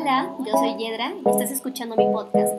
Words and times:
Hola, 0.00 0.34
yo 0.46 0.52
soy 0.56 0.76
Yedra 0.78 1.12
y 1.12 1.28
estás 1.28 1.50
escuchando 1.50 1.94
mi 1.94 2.06
podcast. 2.06 2.54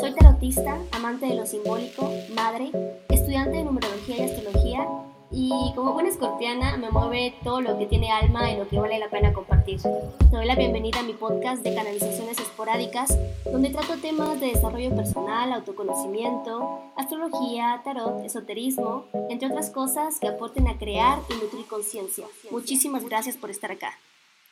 Soy 0.00 0.12
tarotista, 0.12 0.76
amante 0.90 1.26
de 1.26 1.36
lo 1.36 1.46
simbólico, 1.46 2.10
madre, 2.34 2.72
estudiante 3.10 3.58
de 3.58 3.64
numerología 3.64 4.16
y 4.16 4.22
astrología 4.22 4.88
y 5.30 5.72
como 5.76 5.92
buena 5.92 6.08
escorpiana 6.08 6.76
me 6.78 6.90
mueve 6.90 7.36
todo 7.44 7.60
lo 7.60 7.78
que 7.78 7.86
tiene 7.86 8.10
alma 8.10 8.50
y 8.50 8.56
lo 8.56 8.66
que 8.66 8.80
vale 8.80 8.98
la 8.98 9.08
pena 9.08 9.32
compartir. 9.32 9.80
Te 9.82 10.36
doy 10.36 10.44
la 10.44 10.56
bienvenida 10.56 10.98
a 10.98 11.04
mi 11.04 11.12
podcast 11.12 11.62
de 11.62 11.76
canalizaciones 11.76 12.40
esporádicas 12.40 13.16
donde 13.44 13.70
trato 13.70 13.98
temas 13.98 14.40
de 14.40 14.46
desarrollo 14.48 14.96
personal, 14.96 15.52
autoconocimiento, 15.52 16.80
astrología, 16.96 17.82
tarot, 17.84 18.24
esoterismo, 18.24 19.04
entre 19.30 19.46
otras 19.46 19.70
cosas 19.70 20.18
que 20.18 20.26
aporten 20.26 20.66
a 20.66 20.76
crear 20.76 21.20
y 21.30 21.34
nutrir 21.34 21.66
conciencia. 21.66 22.26
Muchísimas 22.50 23.04
gracias 23.04 23.36
por 23.36 23.50
estar 23.50 23.70
acá. 23.70 23.92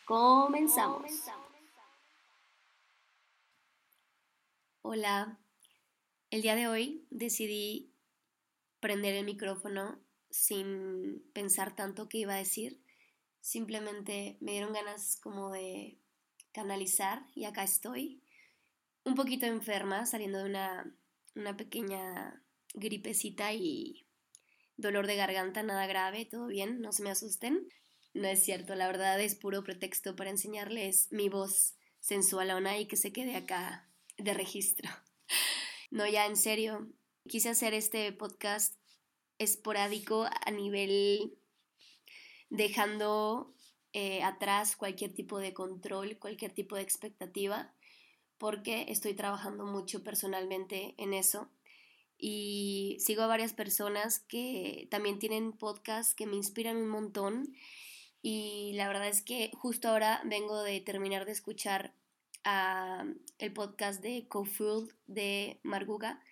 Comenzamos. 0.05 1.02
Hola, 4.83 5.39
el 6.30 6.41
día 6.41 6.57
de 6.57 6.66
hoy 6.66 7.07
decidí 7.11 7.93
prender 8.80 9.15
el 9.15 9.27
micrófono 9.27 10.01
sin 10.30 11.23
pensar 11.34 11.77
tanto 11.77 12.09
qué 12.09 12.19
iba 12.19 12.33
a 12.33 12.39
decir. 12.39 12.83
Simplemente 13.43 14.39
me 14.41 14.53
dieron 14.53 14.73
ganas 14.73 15.19
como 15.23 15.53
de 15.53 15.98
canalizar 16.53 17.27
y 17.34 17.45
acá 17.45 17.62
estoy. 17.62 18.23
Un 19.05 19.15
poquito 19.16 19.45
enferma, 19.45 20.06
saliendo 20.06 20.39
de 20.39 20.45
una, 20.45 20.97
una 21.34 21.59
pequeña 21.59 22.42
gripecita 22.73 23.53
y 23.53 24.06
dolor 24.78 25.06
de 25.06 25.17
garganta, 25.17 25.62
nada 25.62 25.87
grave, 25.87 26.25
todo 26.25 26.47
bien, 26.47 26.81
no 26.81 26.92
se 26.92 27.03
me 27.03 27.11
asusten. 27.11 27.69
No 28.15 28.28
es 28.28 28.42
cierto, 28.42 28.75
la 28.75 28.87
verdad 28.87 29.20
es 29.20 29.34
puro 29.34 29.62
pretexto 29.62 30.17
para 30.17 30.31
enseñarles 30.31 31.12
mi 31.12 31.28
voz 31.28 31.75
sensualona 32.01 32.78
y 32.78 32.86
que 32.86 32.97
se 32.97 33.12
quede 33.12 33.36
acá 33.36 33.89
de 34.23 34.35
registro. 34.35 34.91
No, 35.93 36.07
ya 36.07 36.27
en 36.27 36.37
serio, 36.37 36.87
quise 37.27 37.49
hacer 37.49 37.75
este 37.75 38.13
podcast 38.13 38.77
esporádico 39.39 40.25
a 40.47 40.51
nivel 40.53 41.37
dejando 42.48 43.53
eh, 43.93 44.23
atrás 44.23 44.77
cualquier 44.77 45.13
tipo 45.13 45.39
de 45.41 45.53
control, 45.53 46.19
cualquier 46.19 46.53
tipo 46.53 46.77
de 46.77 46.83
expectativa, 46.83 47.75
porque 48.39 48.87
estoy 48.89 49.15
trabajando 49.15 49.65
mucho 49.67 50.05
personalmente 50.05 50.95
en 50.98 51.13
eso. 51.13 51.51
Y 52.17 52.98
sigo 53.01 53.23
a 53.23 53.27
varias 53.27 53.55
personas 53.55 54.21
que 54.21 54.87
también 54.91 55.19
tienen 55.19 55.53
podcasts 55.53 56.15
que 56.15 56.27
me 56.27 56.37
inspiran 56.37 56.77
un 56.77 56.89
montón. 56.89 57.57
Y 58.23 58.75
la 58.75 58.87
verdad 58.89 59.09
es 59.09 59.23
que 59.23 59.51
justo 59.55 59.89
ahora 59.89 60.21
vengo 60.25 60.63
de 60.63 60.81
terminar 60.81 61.25
de 61.25 61.33
escuchar 61.33 61.95
el 62.44 63.52
podcast 63.52 64.02
de 64.02 64.27
Co-Food 64.28 64.92
de 65.06 65.60
Marguga. 65.62 66.22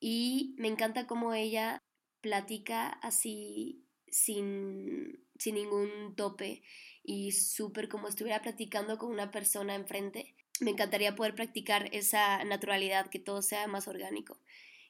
Y 0.00 0.54
me 0.58 0.68
encanta 0.68 1.06
cómo 1.06 1.34
ella 1.34 1.82
platica 2.20 2.88
así 2.88 3.84
sin, 4.10 5.24
sin 5.38 5.54
ningún 5.54 6.14
tope 6.16 6.62
y 7.02 7.32
súper 7.32 7.88
como 7.88 8.08
estuviera 8.08 8.42
platicando 8.42 8.98
con 8.98 9.10
una 9.10 9.30
persona 9.30 9.74
enfrente. 9.74 10.34
Me 10.60 10.70
encantaría 10.70 11.14
poder 11.14 11.34
practicar 11.34 11.88
esa 11.94 12.44
naturalidad, 12.44 13.08
que 13.08 13.18
todo 13.18 13.42
sea 13.42 13.66
más 13.66 13.88
orgánico. 13.88 14.40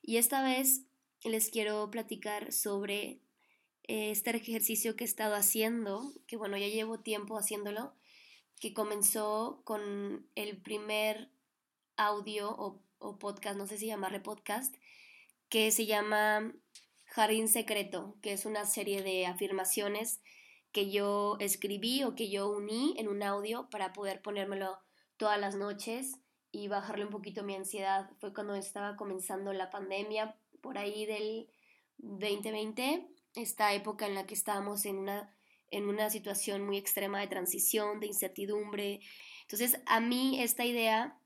Y 0.03 0.17
esta 0.17 0.43
vez 0.43 0.83
les 1.25 1.51
quiero 1.51 1.91
platicar 1.91 2.53
sobre 2.53 3.21
eh, 3.85 4.11
este 4.11 4.31
ejercicio 4.31 4.97
que 4.97 5.05
he 5.05 5.07
estado 5.07 5.35
haciendo, 5.35 6.13
que 6.27 6.37
bueno, 6.37 6.57
ya 6.57 6.69
llevo 6.69 7.01
tiempo 7.01 7.37
haciéndolo, 7.39 7.95
que 8.59 8.75
comenzó 8.75 9.63
con 9.65 10.29
el 10.35 10.61
primer 10.61 11.31
audio 11.97 12.51
o, 12.51 12.83
podcast, 13.19 13.57
no 13.57 13.67
sé 13.67 13.79
si 13.79 13.87
llamarle 13.87 14.21
podcast, 14.21 14.75
que 15.49 15.71
se 15.71 15.87
llama 15.87 16.53
Jardín 17.07 17.49
Secreto, 17.49 18.17
que 18.23 18.33
es 18.33 18.45
una 18.45 18.67
serie 18.67 19.03
de 19.03 19.27
afirmaciones 19.27 20.21
que 20.73 20.91
yo 20.91 21.37
escribí 21.41 22.05
o 22.05 22.15
que 22.15 22.31
yo 22.31 22.51
uní 22.51 22.95
en 22.99 23.09
un 23.09 23.23
audio 23.23 23.69
para 23.71 23.93
poder 23.93 24.21
ponérmelo 24.21 24.79
todas 25.17 25.41
las 25.41 25.57
noches 25.57 26.19
y 26.53 26.69
bajarle 26.69 27.05
un 27.05 27.11
poquito 27.11 27.43
mi 27.43 27.55
ansiedad. 27.55 28.11
Fue 28.21 28.35
cuando 28.35 28.55
estaba 28.55 28.97
comenzando 28.97 29.53
la 29.53 29.71
pandemia, 29.71 30.37
por 30.61 30.79
ahí 30.79 31.07
del 31.07 31.49
2020, 31.99 33.09
esta 33.35 33.73
época 33.75 34.07
en 34.07 34.15
la 34.15 34.27
que 34.27 34.35
estábamos 34.35 34.85
en 34.85 34.99
una, 34.99 35.35
en 35.71 35.89
una 35.89 36.11
situación 36.11 36.65
muy 36.65 36.77
extrema 36.77 37.21
de 37.21 37.27
transición, 37.27 38.01
de 38.01 38.07
incertidumbre. 38.07 39.01
Entonces, 39.43 39.81
a 39.87 40.01
mí 40.01 40.41
esta 40.43 40.65
idea, 40.65 41.19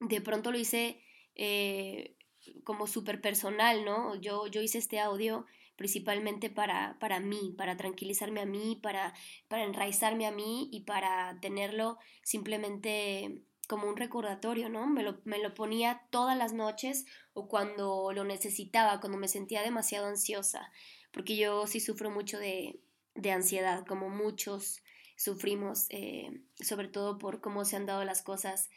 de 0.00 0.20
pronto 0.20 0.52
lo 0.52 0.58
hice 0.58 1.02
eh, 1.34 2.16
como 2.64 2.86
súper 2.86 3.20
personal, 3.20 3.84
¿no? 3.84 4.14
Yo, 4.20 4.46
yo 4.46 4.60
hice 4.60 4.78
este 4.78 5.00
audio 5.00 5.46
principalmente 5.76 6.48
para, 6.48 6.98
para 6.98 7.20
mí, 7.20 7.54
para 7.56 7.76
tranquilizarme 7.76 8.40
a 8.40 8.46
mí, 8.46 8.80
para, 8.82 9.12
para 9.48 9.64
enraizarme 9.64 10.26
a 10.26 10.32
mí 10.32 10.68
y 10.72 10.80
para 10.80 11.38
tenerlo 11.40 11.98
simplemente 12.22 13.42
como 13.68 13.88
un 13.88 13.96
recordatorio, 13.96 14.68
¿no? 14.68 14.86
Me 14.86 15.02
lo, 15.02 15.20
me 15.24 15.38
lo 15.38 15.52
ponía 15.54 16.06
todas 16.10 16.36
las 16.36 16.52
noches 16.52 17.04
o 17.34 17.48
cuando 17.48 18.12
lo 18.12 18.24
necesitaba, 18.24 19.00
cuando 19.00 19.18
me 19.18 19.28
sentía 19.28 19.62
demasiado 19.62 20.06
ansiosa, 20.06 20.72
porque 21.12 21.36
yo 21.36 21.66
sí 21.66 21.80
sufro 21.80 22.10
mucho 22.10 22.38
de, 22.38 22.80
de 23.16 23.32
ansiedad, 23.32 23.84
como 23.86 24.08
muchos 24.08 24.82
sufrimos, 25.16 25.86
eh, 25.90 26.42
sobre 26.60 26.88
todo 26.88 27.18
por 27.18 27.40
cómo 27.40 27.64
se 27.64 27.76
han 27.76 27.86
dado 27.86 28.04
las 28.04 28.22
cosas 28.22 28.70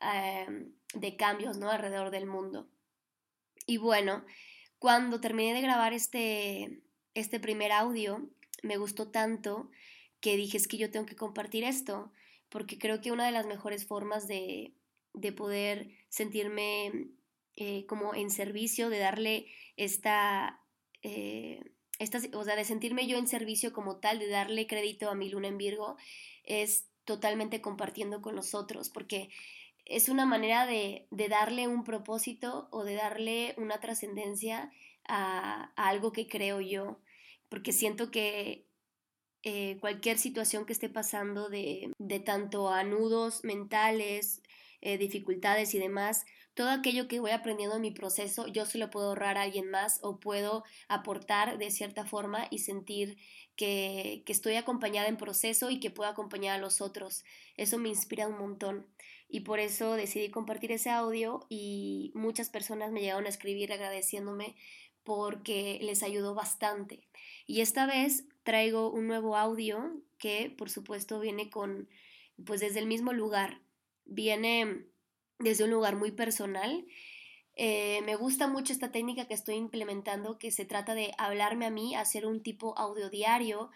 eh, 0.00 0.46
de 0.94 1.16
cambios, 1.16 1.56
¿no? 1.56 1.70
Alrededor 1.70 2.10
del 2.10 2.26
mundo. 2.26 2.68
Y 3.66 3.78
bueno, 3.78 4.24
cuando 4.78 5.20
terminé 5.20 5.54
de 5.54 5.62
grabar 5.62 5.92
este, 5.92 6.82
este 7.14 7.40
primer 7.40 7.72
audio, 7.72 8.30
me 8.62 8.76
gustó 8.76 9.10
tanto 9.10 9.70
que 10.20 10.36
dije, 10.36 10.56
es 10.56 10.68
que 10.68 10.78
yo 10.78 10.90
tengo 10.90 11.06
que 11.06 11.16
compartir 11.16 11.64
esto, 11.64 12.12
porque 12.48 12.78
creo 12.78 13.00
que 13.00 13.12
una 13.12 13.26
de 13.26 13.32
las 13.32 13.46
mejores 13.46 13.86
formas 13.86 14.26
de, 14.26 14.74
de 15.14 15.32
poder 15.32 15.90
sentirme 16.08 17.08
eh, 17.56 17.86
como 17.86 18.14
en 18.14 18.30
servicio, 18.30 18.88
de 18.88 18.98
darle 18.98 19.46
esta, 19.76 20.60
esta, 21.98 22.20
o 22.34 22.44
sea, 22.44 22.56
de 22.56 22.64
sentirme 22.64 23.06
yo 23.06 23.18
en 23.18 23.26
servicio 23.26 23.72
como 23.72 23.96
tal, 23.96 24.18
de 24.18 24.28
darle 24.28 24.66
crédito 24.66 25.10
a 25.10 25.14
mi 25.14 25.28
luna 25.28 25.48
en 25.48 25.58
Virgo, 25.58 25.96
es 26.44 26.88
totalmente 27.04 27.60
compartiendo 27.60 28.22
con 28.22 28.36
los 28.36 28.54
otros, 28.54 28.90
porque 28.90 29.30
es 29.88 30.08
una 30.08 30.26
manera 30.26 30.66
de, 30.66 31.06
darle 31.10 31.66
un 31.66 31.82
propósito 31.82 32.68
o 32.70 32.84
de 32.84 32.94
darle 32.94 33.54
una 33.56 33.80
trascendencia 33.80 34.70
a, 35.08 35.72
algo 35.76 36.12
que 36.12 36.28
creo 36.28 36.60
yo, 36.60 37.00
porque 37.48 37.72
siento 37.72 38.10
que 38.10 38.66
eh, 39.42 39.78
cualquier 39.80 40.18
situación 40.18 40.66
que 40.66 40.74
esté 40.74 40.88
pasando 40.88 41.48
de, 41.48 41.92
tanto 42.24 42.68
a 42.68 42.84
nudos 42.84 43.42
mentales, 43.44 44.42
eh, 44.82 44.98
dificultades 44.98 45.74
y 45.74 45.78
demás, 45.78 46.26
todo 46.58 46.70
aquello 46.70 47.06
que 47.06 47.20
voy 47.20 47.30
aprendiendo 47.30 47.76
en 47.76 47.82
mi 47.82 47.92
proceso, 47.92 48.48
yo 48.48 48.66
se 48.66 48.78
lo 48.78 48.90
puedo 48.90 49.10
ahorrar 49.10 49.38
a 49.38 49.42
alguien 49.42 49.70
más 49.70 50.00
o 50.02 50.18
puedo 50.18 50.64
aportar 50.88 51.56
de 51.56 51.70
cierta 51.70 52.04
forma 52.04 52.48
y 52.50 52.58
sentir 52.58 53.16
que, 53.54 54.24
que 54.26 54.32
estoy 54.32 54.56
acompañada 54.56 55.06
en 55.06 55.16
proceso 55.16 55.70
y 55.70 55.78
que 55.78 55.92
puedo 55.92 56.10
acompañar 56.10 56.56
a 56.56 56.60
los 56.60 56.80
otros. 56.80 57.24
Eso 57.56 57.78
me 57.78 57.90
inspira 57.90 58.26
un 58.26 58.38
montón 58.38 58.88
y 59.28 59.42
por 59.42 59.60
eso 59.60 59.92
decidí 59.92 60.32
compartir 60.32 60.72
ese 60.72 60.90
audio 60.90 61.46
y 61.48 62.10
muchas 62.16 62.50
personas 62.50 62.90
me 62.90 63.02
llegaron 63.02 63.26
a 63.26 63.28
escribir 63.28 63.72
agradeciéndome 63.72 64.56
porque 65.04 65.78
les 65.80 66.02
ayudó 66.02 66.34
bastante. 66.34 67.06
Y 67.46 67.60
esta 67.60 67.86
vez 67.86 68.24
traigo 68.42 68.90
un 68.90 69.06
nuevo 69.06 69.36
audio 69.36 70.02
que 70.18 70.52
por 70.58 70.70
supuesto 70.70 71.20
viene 71.20 71.50
con, 71.50 71.88
pues 72.44 72.58
desde 72.58 72.80
el 72.80 72.88
mismo 72.88 73.12
lugar, 73.12 73.60
viene 74.06 74.88
desde 75.38 75.64
un 75.64 75.70
lugar 75.70 75.96
muy 75.96 76.12
personal. 76.12 76.86
Eh, 77.56 78.02
me 78.04 78.14
gusta 78.16 78.46
mucho 78.46 78.72
esta 78.72 78.92
técnica 78.92 79.26
que 79.26 79.34
estoy 79.34 79.56
implementando, 79.56 80.38
que 80.38 80.52
se 80.52 80.64
trata 80.64 80.94
de 80.94 81.12
hablarme 81.18 81.66
a 81.66 81.70
mí, 81.70 81.94
hacer 81.96 82.26
un 82.26 82.42
tipo 82.42 82.78
audio 82.78 83.10
diario 83.10 83.70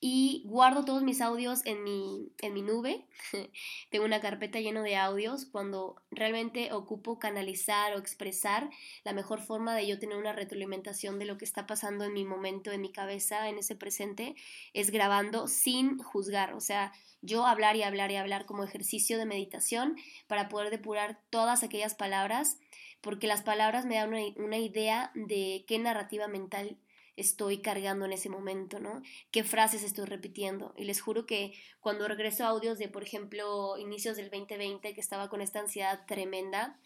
y 0.00 0.42
guardo 0.44 0.84
todos 0.84 1.02
mis 1.02 1.20
audios 1.20 1.66
en 1.66 1.82
mi, 1.82 2.30
en 2.40 2.54
mi 2.54 2.62
nube. 2.62 3.04
Tengo 3.90 4.04
una 4.04 4.20
carpeta 4.20 4.60
llena 4.60 4.82
de 4.82 4.96
audios 4.96 5.46
cuando 5.46 5.96
realmente 6.10 6.72
ocupo 6.72 7.18
canalizar 7.18 7.94
o 7.94 7.98
expresar 7.98 8.70
la 9.04 9.12
mejor 9.12 9.40
forma 9.40 9.74
de 9.74 9.86
yo 9.86 9.98
tener 9.98 10.16
una 10.16 10.32
retroalimentación 10.32 11.18
de 11.18 11.24
lo 11.24 11.36
que 11.36 11.44
está 11.44 11.66
pasando 11.66 12.04
en 12.04 12.12
mi 12.12 12.24
momento, 12.24 12.70
en 12.70 12.80
mi 12.80 12.92
cabeza, 12.92 13.48
en 13.48 13.58
ese 13.58 13.74
presente, 13.74 14.36
es 14.72 14.90
grabando 14.90 15.48
sin 15.48 15.98
juzgar. 15.98 16.54
O 16.54 16.60
sea, 16.60 16.92
yo 17.20 17.46
hablar 17.46 17.74
y 17.74 17.82
hablar 17.82 18.12
y 18.12 18.16
hablar 18.16 18.46
como 18.46 18.62
ejercicio 18.62 19.18
de 19.18 19.26
meditación 19.26 19.96
para 20.28 20.48
poder 20.48 20.70
depurar 20.70 21.20
todas 21.30 21.64
aquellas 21.64 21.96
palabras, 21.96 22.58
porque 23.00 23.26
las 23.26 23.42
palabras 23.42 23.84
me 23.84 23.96
dan 23.96 24.10
una, 24.10 24.22
una 24.36 24.58
idea 24.58 25.10
de 25.14 25.64
qué 25.66 25.80
narrativa 25.80 26.28
mental 26.28 26.78
estoy 27.18 27.58
cargando 27.58 28.04
en 28.04 28.12
ese 28.12 28.28
momento, 28.28 28.78
¿no? 28.80 29.02
¿Qué 29.30 29.44
frases 29.44 29.82
estoy 29.82 30.06
repitiendo? 30.06 30.72
Y 30.76 30.84
les 30.84 31.00
juro 31.00 31.26
que 31.26 31.52
cuando 31.80 32.08
regreso 32.08 32.44
a 32.44 32.48
audios 32.48 32.78
de, 32.78 32.88
por 32.88 33.02
ejemplo, 33.02 33.76
inicios 33.78 34.16
del 34.16 34.30
2020, 34.30 34.94
que 34.94 35.00
estaba 35.00 35.28
con 35.28 35.40
esta 35.40 35.60
ansiedad 35.60 36.06
tremenda, 36.06 36.78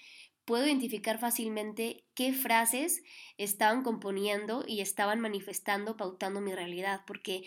puedo 0.44 0.66
identificar 0.66 1.18
fácilmente 1.18 2.04
qué 2.14 2.32
frases 2.32 3.02
estaban 3.36 3.82
componiendo 3.82 4.64
y 4.66 4.80
estaban 4.80 5.20
manifestando, 5.20 5.96
pautando 5.96 6.40
mi 6.40 6.54
realidad, 6.54 7.02
porque 7.06 7.44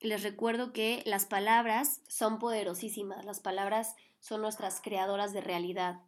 les 0.00 0.22
recuerdo 0.22 0.72
que 0.72 1.02
las 1.06 1.24
palabras 1.24 2.02
son 2.08 2.38
poderosísimas, 2.38 3.24
las 3.24 3.40
palabras 3.40 3.94
son 4.20 4.42
nuestras 4.42 4.80
creadoras 4.80 5.32
de 5.32 5.40
realidad. 5.40 6.00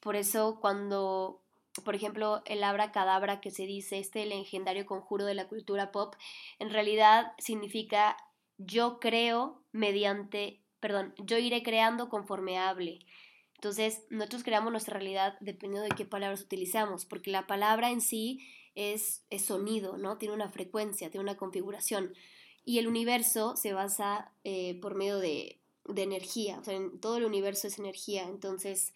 Por 0.00 0.16
eso 0.16 0.58
cuando, 0.60 1.42
por 1.84 1.94
ejemplo, 1.94 2.42
el 2.46 2.62
abracadabra 2.64 3.40
que 3.40 3.50
se 3.50 3.66
dice, 3.66 3.98
este 3.98 4.24
legendario 4.26 4.86
conjuro 4.86 5.24
de 5.24 5.34
la 5.34 5.48
cultura 5.48 5.92
pop, 5.92 6.14
en 6.58 6.70
realidad 6.70 7.32
significa 7.38 8.16
yo 8.58 9.00
creo 9.00 9.62
mediante, 9.72 10.62
perdón, 10.80 11.14
yo 11.18 11.38
iré 11.38 11.62
creando 11.62 12.08
conforme 12.08 12.58
hable. 12.58 13.00
Entonces, 13.54 14.04
nosotros 14.10 14.44
creamos 14.44 14.70
nuestra 14.70 14.94
realidad 14.94 15.36
dependiendo 15.40 15.82
de 15.82 15.94
qué 15.96 16.04
palabras 16.04 16.42
utilizamos, 16.42 17.06
porque 17.06 17.30
la 17.30 17.46
palabra 17.46 17.90
en 17.90 18.00
sí 18.00 18.46
es, 18.74 19.24
es 19.30 19.44
sonido, 19.44 19.96
¿no? 19.96 20.18
Tiene 20.18 20.34
una 20.34 20.50
frecuencia, 20.50 21.10
tiene 21.10 21.24
una 21.24 21.36
configuración. 21.36 22.14
Y 22.64 22.78
el 22.78 22.88
universo 22.88 23.56
se 23.56 23.72
basa 23.72 24.32
eh, 24.44 24.78
por 24.80 24.94
medio 24.94 25.18
de, 25.18 25.60
de 25.84 26.02
energía, 26.02 26.58
o 26.58 26.64
sea, 26.64 26.78
todo 27.00 27.16
el 27.16 27.24
universo 27.24 27.66
es 27.66 27.78
energía. 27.78 28.24
Entonces, 28.24 28.92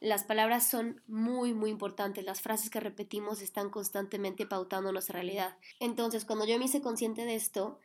las 0.00 0.24
palabras 0.24 0.68
son 0.68 1.02
muy, 1.06 1.54
muy 1.54 1.70
importantes. 1.70 2.24
Las 2.24 2.40
frases 2.40 2.70
que 2.70 2.80
repetimos 2.80 3.42
están 3.42 3.70
constantemente 3.70 4.46
pautando 4.46 4.92
nuestra 4.92 5.14
realidad. 5.14 5.56
Entonces, 5.80 6.24
cuando 6.24 6.46
yo 6.46 6.58
me 6.58 6.66
hice 6.66 6.80
consciente 6.80 7.24
de 7.24 7.34
esto, 7.34 7.80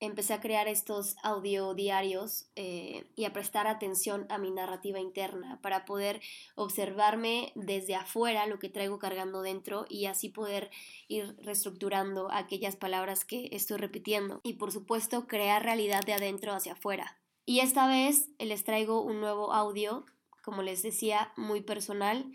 empecé 0.00 0.34
a 0.34 0.40
crear 0.40 0.68
estos 0.68 1.16
audio 1.22 1.74
diarios 1.74 2.46
eh, 2.56 3.06
y 3.16 3.24
a 3.24 3.32
prestar 3.32 3.66
atención 3.66 4.26
a 4.28 4.38
mi 4.38 4.50
narrativa 4.50 5.00
interna 5.00 5.60
para 5.62 5.84
poder 5.84 6.20
observarme 6.56 7.52
desde 7.54 7.94
afuera 7.94 8.46
lo 8.46 8.58
que 8.58 8.68
traigo 8.68 8.98
cargando 8.98 9.42
dentro 9.42 9.86
y 9.88 10.06
así 10.06 10.28
poder 10.28 10.70
ir 11.08 11.36
reestructurando 11.42 12.30
aquellas 12.30 12.76
palabras 12.76 13.24
que 13.24 13.48
estoy 13.52 13.78
repitiendo 13.78 14.40
y 14.42 14.54
por 14.54 14.72
supuesto 14.72 15.26
crear 15.26 15.62
realidad 15.62 16.02
de 16.04 16.14
adentro 16.14 16.52
hacia 16.52 16.72
afuera. 16.72 17.18
Y 17.46 17.60
esta 17.60 17.86
vez 17.86 18.30
les 18.38 18.64
traigo 18.64 19.02
un 19.02 19.20
nuevo 19.20 19.52
audio, 19.52 20.06
como 20.44 20.62
les 20.62 20.82
decía, 20.82 21.32
muy 21.36 21.62
personal 21.62 22.30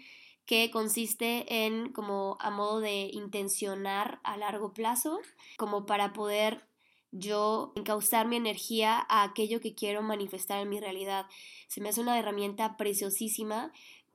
que 0.50 0.72
consiste 0.72 1.66
en 1.68 1.92
como 1.94 2.38
a 2.40 2.50
modo 2.50 2.80
de 2.80 3.12
intencionar 3.14 4.20
a 4.24 4.36
largo 4.36 4.74
plazo, 4.74 5.20
como 5.58 5.86
para 5.86 6.12
poder 6.12 6.66
yo 7.12 7.72
encauzar 7.76 8.28
mi 8.28 8.36
energía 8.36 9.06
a 9.10 9.22
aquello 9.22 9.62
que 9.62 9.76
quiero 9.76 10.02
manifestar 10.02 10.60
en 10.60 10.70
mi 10.70 10.80
realidad. 10.80 11.28
Se 11.68 11.82
me 11.82 11.90
hace 11.90 12.02
una 12.02 12.18
herramienta 12.18 12.78
preciosísima 12.78 13.72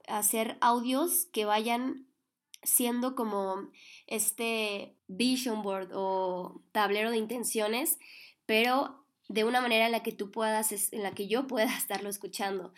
hacer 0.09 0.57
audios 0.59 1.27
que 1.31 1.45
vayan 1.45 2.05
siendo 2.63 3.15
como 3.15 3.69
este 4.07 4.93
vision 5.07 5.61
board 5.61 5.91
o 5.93 6.61
tablero 6.73 7.11
de 7.11 7.17
intenciones, 7.17 7.97
pero 8.45 9.05
de 9.29 9.45
una 9.45 9.61
manera 9.61 9.85
en 9.85 9.93
la 9.93 10.03
que 10.03 10.11
tú 10.11 10.31
puedas, 10.31 10.91
en 10.91 11.01
la 11.03 11.11
que 11.11 11.27
yo 11.27 11.47
pueda 11.47 11.73
estarlo 11.77 12.09
escuchando 12.09 12.73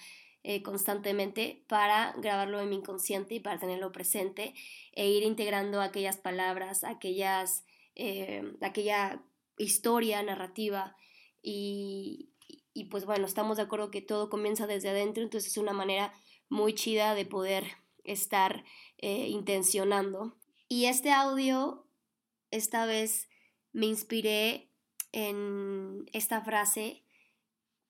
eh, 0.49 0.63
constantemente 0.63 1.61
para 1.67 2.13
grabarlo 2.19 2.61
en 2.61 2.69
mi 2.69 2.77
inconsciente 2.77 3.35
y 3.35 3.41
para 3.41 3.59
tenerlo 3.59 3.91
presente 3.91 4.53
e 4.93 5.09
ir 5.09 5.23
integrando 5.23 5.81
aquellas 5.81 6.15
palabras, 6.15 6.85
aquellas, 6.85 7.65
eh, 7.95 8.53
aquella 8.61 9.21
historia, 9.57 10.23
narrativa 10.23 10.95
y, 11.43 12.29
pues 12.89 13.03
bueno, 13.03 13.25
estamos 13.25 13.57
de 13.57 13.63
acuerdo 13.63 13.91
que 13.91 14.01
todo 14.01 14.29
comienza 14.29 14.67
desde 14.67 14.87
adentro, 14.87 15.21
entonces 15.21 15.51
es 15.51 15.57
una 15.57 15.73
manera 15.73 16.13
muy 16.47 16.73
chida 16.73 17.13
de 17.13 17.25
poder 17.25 17.65
estar 18.05 18.63
eh, 18.99 19.27
intencionando. 19.27 20.37
Y 20.69 20.85
este 20.85 21.11
audio, 21.11 21.85
esta 22.51 22.85
vez 22.85 23.27
me 23.73 23.87
inspiré 23.87 24.71
en 25.11 26.05
esta 26.13 26.39
frase 26.39 27.03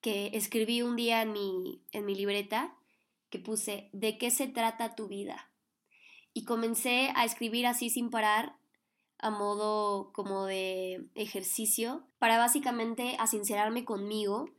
que 0.07 0.29
escribí 0.37 0.81
un 0.83 0.95
día 0.95 1.21
en 1.21 1.33
mi, 1.33 1.83
en 1.91 2.05
mi 2.05 2.15
libreta, 2.15 2.73
que 3.29 3.39
puse, 3.39 3.89
¿de 3.91 4.17
qué 4.17 4.31
se 4.31 4.47
trata 4.47 4.95
tu 4.95 5.09
vida? 5.09 5.51
Y 6.33 6.45
comencé 6.45 7.11
a 7.13 7.25
escribir 7.25 7.67
así 7.67 7.89
sin 7.89 8.09
parar 8.09 8.55
a 9.19 9.31
modo 9.31 10.13
como 10.13 10.45
de 10.45 11.09
ejercicio 11.13 12.07
para 12.19 12.37
básicamente 12.37 13.17
asincerarme 13.19 13.83
conmigo 13.83 14.49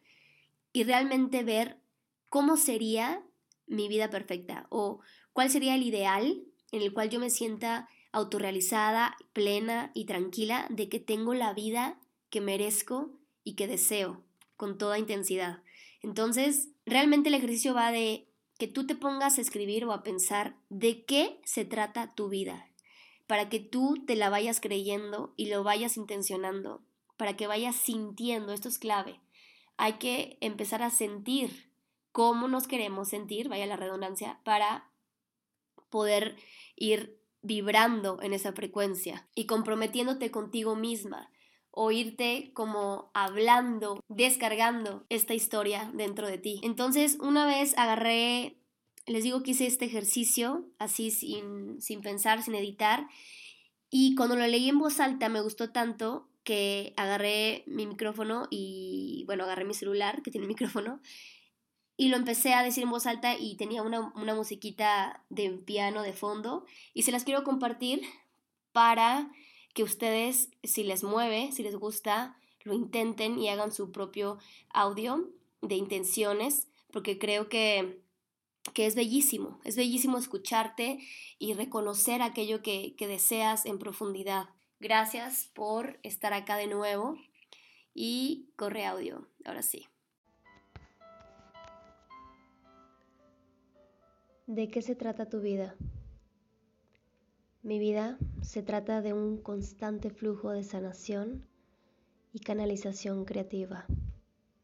y 0.75 0.85
realmente 0.85 1.43
ver 1.45 1.81
cómo 2.29 2.59
sería 2.59 3.25
mi 3.67 3.89
vida 3.89 4.11
perfecta 4.11 4.67
o 4.69 5.01
cuál 5.33 5.49
sería 5.49 5.77
el 5.77 5.83
ideal 5.83 6.43
en 6.73 6.83
el 6.83 6.93
cual 6.93 7.09
yo 7.09 7.21
me 7.21 7.31
sienta 7.31 7.89
autorrealizada, 8.13 9.17
plena 9.33 9.93
y 9.95 10.05
tranquila 10.05 10.67
de 10.69 10.91
que 10.91 11.01
tengo 11.01 11.33
la 11.33 11.55
vida 11.55 11.99
que 12.29 12.43
merezco 12.43 13.19
y 13.45 13.55
que 13.55 13.67
deseo 13.67 14.28
con 14.59 14.77
toda 14.77 14.99
intensidad. 14.99 15.63
Entonces, 16.03 16.69
realmente 16.85 17.31
el 17.31 17.37
ejercicio 17.37 17.73
va 17.73 17.91
de 17.91 18.29
que 18.59 18.67
tú 18.67 18.87
te 18.87 18.97
pongas 18.97 19.39
a 19.39 19.41
escribir 19.41 19.87
o 19.87 19.93
a 19.93 20.03
pensar 20.03 20.57
de 20.69 21.05
qué 21.05 21.41
se 21.45 21.65
trata 21.65 22.15
tu 22.15 22.29
vida, 22.29 22.69
para 23.27 23.49
que 23.49 23.61
tú 23.61 24.05
te 24.05 24.17
la 24.17 24.29
vayas 24.29 24.61
creyendo 24.61 25.33
y 25.37 25.47
lo 25.47 25.63
vayas 25.63 25.97
intencionando, 25.97 26.83
para 27.17 27.37
que 27.37 27.47
vayas 27.47 27.77
sintiendo, 27.77 28.53
esto 28.53 28.69
es 28.69 28.79
clave. 28.79 29.21
Hay 29.77 29.95
que 29.95 30.39
empezar 30.41 30.83
a 30.83 30.91
sentir 30.91 31.71
cómo 32.11 32.49
nos 32.49 32.67
queremos 32.67 33.09
sentir, 33.09 33.49
vaya 33.49 33.67
la 33.67 33.77
redundancia, 33.77 34.41
para 34.43 34.91
poder 35.89 36.37
ir 36.75 37.17
vibrando 37.43 38.21
en 38.23 38.33
esa 38.33 38.53
frecuencia 38.53 39.29
y 39.37 39.47
comprometiéndote 39.47 40.33
contigo 40.33 40.75
misma 40.75 41.31
o 41.71 41.91
irte 41.91 42.51
como 42.55 43.11
hablando, 43.15 44.03
descargando 44.09 45.05
esta 45.09 45.35
historia 45.35 45.91
dentro 45.95 46.27
de 46.29 46.39
ti. 46.39 46.61
Entonces, 46.63 47.19
una 47.21 47.47
vez 47.47 47.77
agarré 47.77 48.59
les 49.09 49.25
digo 49.25 49.43
que 49.43 49.53
hice 49.53 49.67
este 49.67 49.87
ejercicio 49.87 50.67
así 50.79 51.11
sin, 51.11 51.81
sin 51.81 52.03
pensar, 52.03 52.43
sin 52.43 52.55
editar. 52.55 53.09
Y 53.91 54.15
cuando 54.15 54.37
lo 54.37 54.47
leí 54.47 54.69
en 54.69 54.79
voz 54.79 55.01
alta 55.01 55.29
me 55.29 55.41
gustó 55.41 55.71
tanto 55.71 56.29
que 56.45 56.93
agarré 56.97 57.65
mi 57.67 57.87
micrófono 57.87 58.47
y, 58.51 59.25
bueno, 59.27 59.45
agarré 59.45 59.65
mi 59.65 59.75
celular 59.75 60.23
que 60.23 60.31
tiene 60.31 60.47
micrófono 60.47 61.01
y 61.97 62.09
lo 62.09 62.17
empecé 62.17 62.55
a 62.55 62.63
decir 62.63 62.85
en 62.85 62.91
voz 62.91 63.07
alta 63.07 63.37
y 63.37 63.57
tenía 63.57 63.83
una, 63.83 64.13
una 64.15 64.35
musiquita 64.35 65.25
de 65.31 65.51
piano 65.51 66.03
de 66.03 66.13
fondo 66.13 66.65
y 66.95 67.03
se 67.03 67.13
las 67.13 67.25
quiero 67.25 67.45
compartir 67.45 68.03
para 68.73 69.31
que 69.75 69.83
ustedes, 69.83 70.51
si 70.63 70.85
les 70.85 71.03
mueve, 71.05 71.51
si 71.53 71.63
les 71.63 71.77
gusta, 71.77 72.37
lo 72.65 72.75
intenten 72.75 73.39
y 73.39 73.49
hagan 73.49 73.73
su 73.73 73.93
propio 73.93 74.39
audio 74.71 75.31
de 75.63 75.77
intenciones, 75.77 76.69
porque 76.91 77.19
creo 77.19 77.49
que 77.49 78.03
que 78.75 78.87
es 78.87 78.95
bellísimo, 78.95 79.61
es 79.65 79.77
bellísimo 79.77 80.19
escucharte 80.19 80.99
y 81.39 81.55
reconocer 81.55 82.23
aquello 82.23 82.63
que, 82.63 82.95
que 82.97 83.07
deseas 83.07 83.67
en 83.67 83.79
profundidad. 83.79 84.51
Gracias 84.81 85.51
por 85.55 85.99
estar 86.03 86.33
acá 86.33 86.57
de 86.57 86.67
nuevo 86.67 87.17
y 87.95 88.51
corre 88.57 88.87
audio, 88.87 89.27
ahora 89.45 89.63
sí. 89.63 89.87
¿De 94.47 94.69
qué 94.69 94.81
se 94.81 94.95
trata 94.95 95.29
tu 95.29 95.41
vida? 95.41 95.77
Mi 97.69 97.79
vida 97.79 98.17
se 98.41 98.63
trata 98.63 99.03
de 99.03 99.13
un 99.13 99.37
constante 99.37 100.09
flujo 100.09 100.53
de 100.53 100.65
sanación 100.65 101.47
y 102.33 102.39
canalización 102.39 103.27
creativa. 103.27 103.85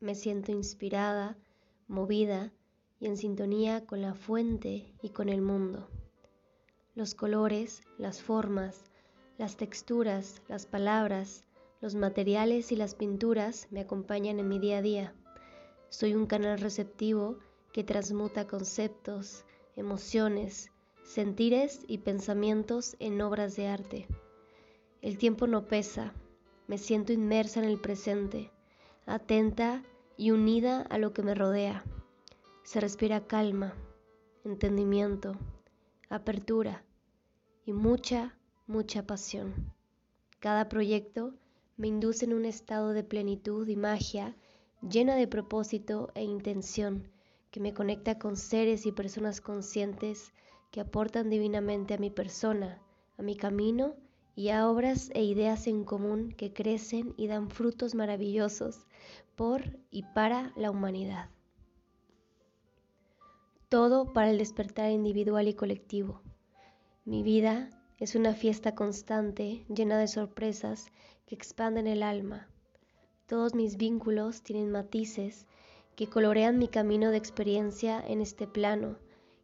Me 0.00 0.14
siento 0.14 0.52
inspirada, 0.52 1.36
movida 1.86 2.50
y 2.98 3.04
en 3.04 3.18
sintonía 3.18 3.84
con 3.84 4.00
la 4.00 4.14
fuente 4.14 4.94
y 5.02 5.10
con 5.10 5.28
el 5.28 5.42
mundo. 5.42 5.90
Los 6.94 7.14
colores, 7.14 7.82
las 7.98 8.22
formas, 8.22 8.84
las 9.36 9.58
texturas, 9.58 10.40
las 10.48 10.64
palabras, 10.64 11.44
los 11.82 11.94
materiales 11.96 12.72
y 12.72 12.76
las 12.76 12.94
pinturas 12.94 13.68
me 13.70 13.80
acompañan 13.80 14.38
en 14.38 14.48
mi 14.48 14.58
día 14.58 14.78
a 14.78 14.82
día. 14.82 15.14
Soy 15.90 16.14
un 16.14 16.24
canal 16.24 16.58
receptivo 16.58 17.36
que 17.70 17.84
transmuta 17.84 18.46
conceptos, 18.46 19.44
emociones, 19.76 20.70
sentires 21.04 21.80
y 21.86 21.98
pensamientos 21.98 22.96
en 22.98 23.20
obras 23.20 23.54
de 23.54 23.68
arte. 23.68 24.08
El 25.02 25.18
tiempo 25.18 25.46
no 25.46 25.66
pesa, 25.68 26.12
me 26.66 26.78
siento 26.78 27.12
inmersa 27.12 27.60
en 27.60 27.66
el 27.66 27.80
presente, 27.80 28.50
atenta 29.06 29.84
y 30.16 30.32
unida 30.32 30.82
a 30.82 30.98
lo 30.98 31.12
que 31.12 31.22
me 31.22 31.34
rodea 31.34 31.84
se 32.64 32.80
respira 32.80 33.26
calma, 33.26 33.74
entendimiento, 34.42 35.36
apertura 36.08 36.82
y 37.66 37.74
mucha, 37.74 38.38
mucha 38.66 39.06
pasión. 39.06 39.74
Cada 40.40 40.70
proyecto 40.70 41.34
me 41.76 41.88
induce 41.88 42.24
en 42.24 42.32
un 42.32 42.46
estado 42.46 42.94
de 42.94 43.04
plenitud 43.04 43.68
y 43.68 43.76
magia 43.76 44.34
llena 44.80 45.14
de 45.14 45.28
propósito 45.28 46.10
e 46.14 46.24
intención 46.24 47.06
que 47.50 47.60
me 47.60 47.74
conecta 47.74 48.18
con 48.18 48.36
seres 48.38 48.86
y 48.86 48.92
personas 48.92 49.42
conscientes 49.42 50.32
que 50.74 50.80
aportan 50.80 51.30
divinamente 51.30 51.94
a 51.94 51.98
mi 51.98 52.10
persona, 52.10 52.82
a 53.16 53.22
mi 53.22 53.36
camino 53.36 53.94
y 54.34 54.48
a 54.48 54.68
obras 54.68 55.08
e 55.14 55.22
ideas 55.22 55.68
en 55.68 55.84
común 55.84 56.32
que 56.32 56.52
crecen 56.52 57.14
y 57.16 57.28
dan 57.28 57.48
frutos 57.48 57.94
maravillosos 57.94 58.88
por 59.36 59.78
y 59.92 60.02
para 60.02 60.52
la 60.56 60.72
humanidad. 60.72 61.28
Todo 63.68 64.12
para 64.12 64.30
el 64.30 64.38
despertar 64.38 64.90
individual 64.90 65.46
y 65.46 65.54
colectivo. 65.54 66.22
Mi 67.04 67.22
vida 67.22 67.70
es 68.00 68.16
una 68.16 68.34
fiesta 68.34 68.74
constante 68.74 69.64
llena 69.68 69.96
de 69.96 70.08
sorpresas 70.08 70.90
que 71.24 71.36
expanden 71.36 71.86
el 71.86 72.02
alma. 72.02 72.48
Todos 73.28 73.54
mis 73.54 73.76
vínculos 73.76 74.42
tienen 74.42 74.72
matices 74.72 75.46
que 75.94 76.08
colorean 76.08 76.58
mi 76.58 76.66
camino 76.66 77.12
de 77.12 77.18
experiencia 77.18 78.04
en 78.04 78.20
este 78.20 78.48
plano 78.48 78.98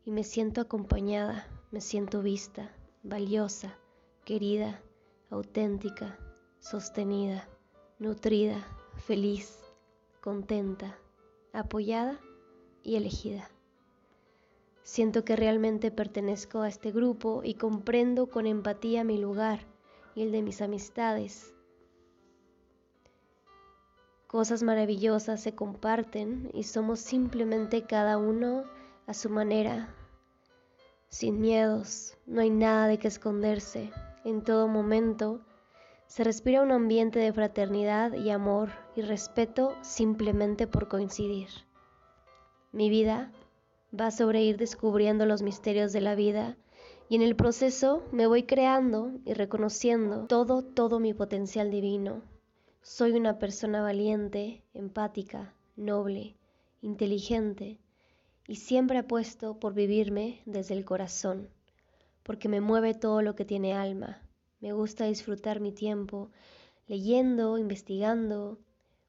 y 0.04 0.10
me 0.10 0.24
siento 0.24 0.60
acompañada, 0.60 1.46
me 1.70 1.80
siento 1.80 2.22
vista, 2.22 2.72
valiosa, 3.02 3.78
querida, 4.24 4.80
auténtica, 5.30 6.18
sostenida, 6.58 7.48
nutrida, 7.98 8.64
feliz, 9.06 9.58
contenta, 10.20 10.98
apoyada 11.52 12.18
y 12.82 12.96
elegida. 12.96 13.50
Siento 14.82 15.24
que 15.24 15.36
realmente 15.36 15.90
pertenezco 15.90 16.62
a 16.62 16.68
este 16.68 16.90
grupo 16.90 17.42
y 17.44 17.54
comprendo 17.54 18.28
con 18.28 18.46
empatía 18.46 19.04
mi 19.04 19.18
lugar 19.18 19.60
y 20.14 20.22
el 20.22 20.32
de 20.32 20.42
mis 20.42 20.62
amistades. 20.62 21.54
Cosas 24.26 24.62
maravillosas 24.62 25.40
se 25.42 25.54
comparten 25.54 26.50
y 26.54 26.64
somos 26.64 27.00
simplemente 27.00 27.82
cada 27.82 28.16
uno 28.16 28.64
a 29.10 29.12
su 29.12 29.28
manera, 29.28 29.92
sin 31.08 31.40
miedos, 31.40 32.16
no 32.26 32.42
hay 32.42 32.50
nada 32.50 32.86
de 32.86 32.98
que 32.98 33.08
esconderse. 33.08 33.90
En 34.24 34.44
todo 34.44 34.68
momento 34.68 35.40
se 36.06 36.22
respira 36.22 36.62
un 36.62 36.70
ambiente 36.70 37.18
de 37.18 37.32
fraternidad 37.32 38.12
y 38.12 38.30
amor 38.30 38.70
y 38.94 39.02
respeto 39.02 39.74
simplemente 39.80 40.68
por 40.68 40.86
coincidir. 40.86 41.48
Mi 42.70 42.88
vida 42.88 43.32
va 43.92 44.12
sobre 44.12 44.44
ir 44.44 44.58
descubriendo 44.58 45.26
los 45.26 45.42
misterios 45.42 45.92
de 45.92 46.02
la 46.02 46.14
vida 46.14 46.56
y 47.08 47.16
en 47.16 47.22
el 47.22 47.34
proceso 47.34 48.04
me 48.12 48.28
voy 48.28 48.44
creando 48.44 49.10
y 49.24 49.34
reconociendo 49.34 50.28
todo, 50.28 50.62
todo 50.62 51.00
mi 51.00 51.14
potencial 51.14 51.72
divino. 51.72 52.22
Soy 52.80 53.10
una 53.10 53.40
persona 53.40 53.82
valiente, 53.82 54.62
empática, 54.72 55.52
noble, 55.74 56.36
inteligente 56.80 57.80
y 58.46 58.56
siempre 58.56 58.98
apuesto 58.98 59.58
por 59.58 59.74
vivirme 59.74 60.42
desde 60.46 60.74
el 60.74 60.84
corazón, 60.84 61.48
porque 62.22 62.48
me 62.48 62.60
mueve 62.60 62.94
todo 62.94 63.22
lo 63.22 63.34
que 63.34 63.44
tiene 63.44 63.74
alma. 63.74 64.22
Me 64.60 64.72
gusta 64.72 65.04
disfrutar 65.04 65.60
mi 65.60 65.72
tiempo 65.72 66.30
leyendo, 66.86 67.58
investigando, 67.58 68.58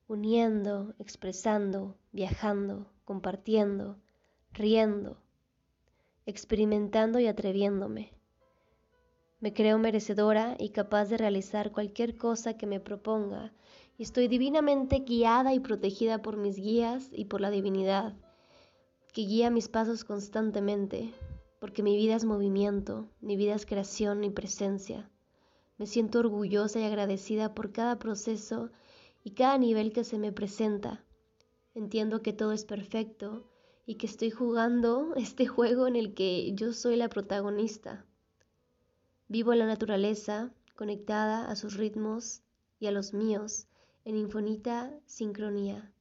uniendo, 0.07 0.93
expresando, 0.99 1.97
viajando, 2.11 2.91
compartiendo, 3.05 3.97
riendo, 4.53 5.17
experimentando 6.25 7.19
y 7.19 7.27
atreviéndome. 7.27 8.13
Me 9.39 9.53
creo 9.53 9.79
merecedora 9.79 10.55
y 10.59 10.69
capaz 10.69 11.05
de 11.05 11.17
realizar 11.17 11.71
cualquier 11.71 12.15
cosa 12.15 12.57
que 12.57 12.67
me 12.67 12.79
proponga 12.79 13.53
y 13.97 14.03
estoy 14.03 14.27
divinamente 14.27 14.99
guiada 14.99 15.53
y 15.53 15.59
protegida 15.59 16.21
por 16.21 16.37
mis 16.37 16.57
guías 16.57 17.09
y 17.11 17.25
por 17.25 17.41
la 17.41 17.49
divinidad, 17.49 18.13
que 19.13 19.23
guía 19.23 19.49
mis 19.49 19.67
pasos 19.67 20.05
constantemente, 20.05 21.13
porque 21.59 21.83
mi 21.83 21.97
vida 21.97 22.15
es 22.15 22.23
movimiento, 22.23 23.09
mi 23.19 23.35
vida 23.35 23.55
es 23.55 23.65
creación 23.65 24.23
y 24.23 24.29
presencia. 24.29 25.09
Me 25.77 25.85
siento 25.85 26.19
orgullosa 26.19 26.79
y 26.79 26.83
agradecida 26.83 27.53
por 27.53 27.73
cada 27.73 27.99
proceso 27.99 28.71
y 29.23 29.31
cada 29.31 29.57
nivel 29.57 29.91
que 29.91 30.03
se 30.05 30.17
me 30.17 30.31
presenta. 30.31 31.03
Entiendo 31.75 32.21
que 32.21 32.31
todo 32.31 32.53
es 32.53 32.63
perfecto 32.63 33.47
y 33.85 33.95
que 33.95 34.07
estoy 34.07 34.31
jugando 34.31 35.13
este 35.17 35.45
juego 35.45 35.87
en 35.87 35.97
el 35.97 36.13
que 36.13 36.53
yo 36.53 36.71
soy 36.71 36.95
la 36.95 37.09
protagonista. 37.09 38.05
Vivo 39.27 39.53
la 39.53 39.65
naturaleza, 39.65 40.53
conectada 40.75 41.49
a 41.49 41.55
sus 41.55 41.75
ritmos 41.75 42.43
y 42.79 42.87
a 42.87 42.91
los 42.91 43.13
míos, 43.13 43.67
en 44.05 44.15
infinita 44.15 44.97
sincronía. 45.05 45.91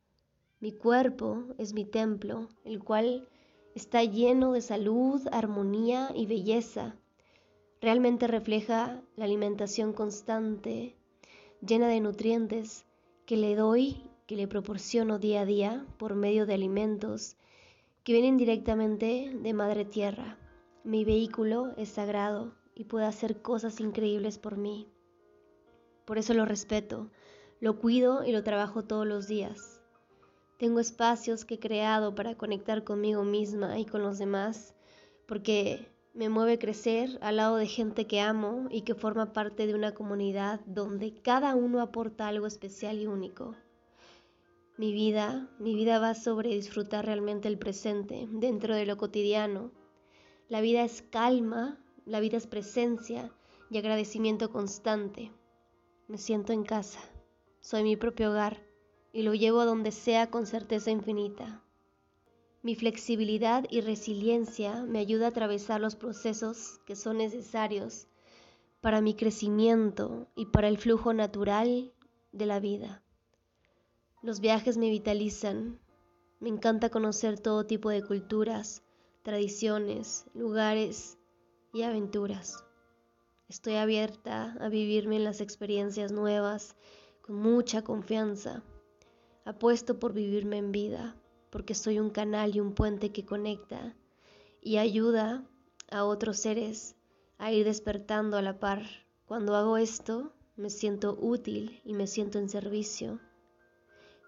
Mi 0.61 0.73
cuerpo 0.73 1.45
es 1.57 1.73
mi 1.73 1.87
templo, 1.87 2.51
el 2.65 2.85
cual 2.85 3.27
está 3.75 4.05
lleno 4.05 4.53
de 4.53 4.61
salud, 4.61 5.27
armonía 5.33 6.11
y 6.15 6.27
belleza. 6.27 6.97
Realmente 7.81 8.27
refleja 8.27 9.03
la 9.17 9.25
alimentación 9.25 9.95
constante, 9.95 10.97
llena 11.67 11.89
de 11.89 12.01
nutrientes 12.01 12.85
que 13.25 13.39
le 13.39 13.57
doy, 13.57 14.03
que 14.27 14.37
le 14.37 14.49
proporciono 14.49 15.19
día 15.19 15.41
a 15.41 15.47
día 15.47 15.87
por 15.99 16.15
medio 16.15 16.45
de 16.45 16.53
alimentos 16.53 17.39
que 18.05 18.13
vienen 18.13 18.37
directamente 18.37 19.33
de 19.35 19.55
Madre 19.55 19.87
Tierra. 19.87 20.37
Mi 20.85 21.07
vehículo 21.07 21.73
es 21.79 21.89
sagrado 21.89 22.53
y 22.75 22.85
puede 22.85 23.07
hacer 23.07 23.41
cosas 23.41 23.81
increíbles 23.81 24.39
por 24.39 24.59
mí. 24.59 24.89
Por 26.05 26.19
eso 26.19 26.35
lo 26.35 26.45
respeto, 26.45 27.11
lo 27.61 27.79
cuido 27.79 28.25
y 28.27 28.33
lo 28.33 28.45
trabajo 28.45 28.85
todos 28.85 29.07
los 29.07 29.27
días. 29.27 29.80
Tengo 30.61 30.79
espacios 30.79 31.47
que 31.47 31.55
he 31.55 31.59
creado 31.59 32.15
para 32.15 32.35
conectar 32.35 32.85
conmigo 32.85 33.25
misma 33.25 33.79
y 33.79 33.87
con 33.87 34.03
los 34.03 34.19
demás, 34.19 34.75
porque 35.25 35.89
me 36.13 36.29
mueve 36.29 36.59
crecer 36.59 37.19
al 37.23 37.37
lado 37.37 37.57
de 37.57 37.67
gente 37.67 38.07
que 38.07 38.21
amo 38.21 38.69
y 38.71 38.83
que 38.83 38.95
forma 38.95 39.33
parte 39.33 39.67
de 39.67 39.75
una 39.75 39.95
comunidad 39.95 40.61
donde 40.67 41.15
cada 41.15 41.55
uno 41.55 41.81
aporta 41.81 42.29
algo 42.29 42.47
especial 42.47 42.99
y 42.99 43.07
único. 43.07 43.57
Mi 44.77 44.93
vida, 44.93 45.49
mi 45.59 45.75
vida 45.75 45.99
va 45.99 46.15
sobre 46.15 46.51
disfrutar 46.51 47.07
realmente 47.07 47.49
el 47.49 47.57
presente 47.57 48.29
dentro 48.31 48.75
de 48.75 48.85
lo 48.85 48.99
cotidiano. 48.99 49.73
La 50.51 50.61
vida 50.61 50.85
es 50.85 51.01
calma, 51.01 51.83
la 52.05 52.21
vida 52.21 52.37
es 52.37 52.47
presencia 52.47 53.33
y 53.71 53.79
agradecimiento 53.79 54.51
constante. 54.51 55.33
Me 56.07 56.19
siento 56.19 56.53
en 56.53 56.65
casa, 56.65 57.01
soy 57.61 57.83
mi 57.83 57.97
propio 57.97 58.29
hogar 58.29 58.70
y 59.13 59.23
lo 59.23 59.35
llevo 59.35 59.61
a 59.61 59.65
donde 59.65 59.93
sea 59.93 60.31
con 60.31 60.47
certeza 60.47 60.91
infinita. 60.91 61.63
Mi 62.63 62.75
flexibilidad 62.75 63.65
y 63.71 63.81
resiliencia 63.81 64.83
me 64.83 64.99
ayuda 64.99 65.27
a 65.27 65.29
atravesar 65.31 65.81
los 65.81 65.97
procesos 65.97 66.79
que 66.87 66.95
son 66.95 67.19
necesarios 67.19 68.07
para 68.81 69.01
mi 69.01 69.15
crecimiento 69.15 70.29
y 70.35 70.47
para 70.47 70.69
el 70.69 70.79
flujo 70.79 71.13
natural 71.15 71.93
de 72.33 72.47
la 72.47 72.61
vida. 72.61 73.03
Los 74.23 74.41
viajes 74.41 74.77
me 74.77 74.91
vitalizan. 74.91 75.81
Me 76.41 76.51
encanta 76.51 76.91
conocer 76.91 77.41
todo 77.41 77.65
tipo 77.65 77.89
de 77.89 78.03
culturas, 78.03 78.83
tradiciones, 79.23 80.27
lugares 80.35 81.19
y 81.73 81.83
aventuras. 81.83 82.65
Estoy 83.49 83.77
abierta 83.77 84.57
a 84.61 84.69
vivirme 84.69 85.17
en 85.17 85.25
las 85.25 85.41
experiencias 85.41 86.13
nuevas 86.13 86.77
con 87.23 87.37
mucha 87.37 87.83
confianza. 87.83 88.63
Apuesto 89.45 89.99
por 89.99 90.13
vivirme 90.13 90.59
en 90.59 90.73
vida, 90.73 91.17
porque 91.51 91.75
soy 91.75 91.99
un 91.99 92.11
canal 92.11 92.55
y 92.55 92.61
un 92.61 92.75
puente 92.75 93.11
que 93.11 93.25
conecta 93.25 93.95
y 94.63 94.77
ayuda 94.77 95.45
a 95.91 96.05
otros 96.05 96.39
seres 96.39 96.97
a 97.39 97.53
ir 97.53 97.65
despertando 97.65 98.37
a 98.37 98.43
la 98.43 98.59
par. 98.59 98.85
Cuando 99.27 99.57
hago 99.57 99.77
esto, 99.77 100.33
me 100.57 100.71
siento 100.71 101.17
útil 101.21 101.81
y 101.85 101.95
me 101.95 102.07
siento 102.07 102.39
en 102.39 102.49
servicio. 102.49 103.19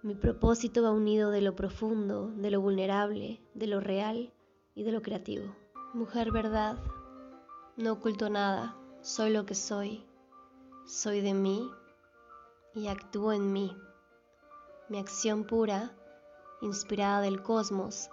Mi 0.03 0.15
propósito 0.15 0.83
va 0.83 0.91
unido 0.91 1.31
de 1.31 1.43
lo 1.43 1.55
profundo, 1.55 2.29
de 2.29 2.51
lo 2.51 2.61
vulnerable, 2.61 3.41
de 3.55 3.67
lo 3.67 3.81
real 3.81 4.33
y 4.75 4.83
de 4.83 4.93
lo 4.93 5.03
creativo. 5.03 5.55
Mujer 5.93 6.33
verdad, 6.33 6.79
no 7.77 7.93
oculto 7.93 8.31
nada, 8.31 8.77
soy 9.03 9.31
lo 9.31 9.45
que 9.45 9.55
soy, 9.55 10.05
soy 10.87 11.21
de 11.21 11.35
mí 11.35 11.71
y 12.75 12.89
actúo 12.89 13.33
en 13.33 13.53
mí. 13.53 13.77
Mi 14.93 14.99
acción 14.99 15.45
pura, 15.45 15.91
inspirada 16.61 17.23
del 17.23 17.43
cosmos, 17.43 18.11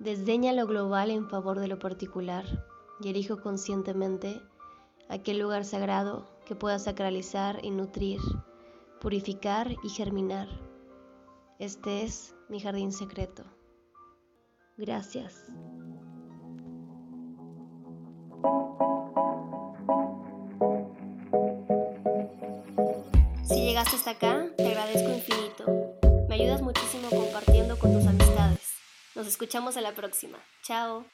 desdeña 0.00 0.52
lo 0.52 0.66
global 0.66 1.12
en 1.12 1.30
favor 1.30 1.60
de 1.60 1.68
lo 1.68 1.78
particular 1.78 2.44
y 3.00 3.10
elijo 3.10 3.40
conscientemente 3.40 4.42
aquel 5.08 5.38
lugar 5.38 5.64
sagrado 5.64 6.28
que 6.44 6.56
pueda 6.56 6.80
sacralizar 6.80 7.64
y 7.64 7.70
nutrir, 7.70 8.18
purificar 9.00 9.70
y 9.84 9.88
germinar 9.88 10.48
este 11.60 12.02
es 12.02 12.34
mi 12.48 12.58
jardín 12.58 12.90
secreto. 12.90 13.44
Gracias. 14.76 15.44
llegaste 23.48 23.96
hasta 23.96 24.10
acá, 24.12 24.46
te 24.56 24.66
agradezco 24.66 25.10
infinito. 25.10 25.95
Ayudas 26.36 26.60
muchísimo 26.60 27.08
compartiendo 27.08 27.78
con 27.78 27.94
tus 27.94 28.06
amistades. 28.06 28.74
Nos 29.14 29.26
escuchamos 29.26 29.78
a 29.78 29.80
la 29.80 29.94
próxima. 29.94 30.36
Chao. 30.62 31.06